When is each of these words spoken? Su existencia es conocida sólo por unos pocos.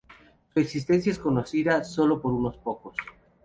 Su 0.51 0.59
existencia 0.59 1.11
es 1.11 1.19
conocida 1.19 1.83
sólo 1.83 2.19
por 2.19 2.33
unos 2.33 2.57
pocos. 2.57 2.95